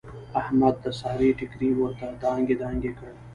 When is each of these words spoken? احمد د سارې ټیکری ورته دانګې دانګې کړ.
احمد 0.41 0.75
د 0.83 0.85
سارې 0.99 1.29
ټیکری 1.37 1.69
ورته 1.79 2.07
دانګې 2.21 2.55
دانګې 2.61 2.91
کړ. 2.97 3.09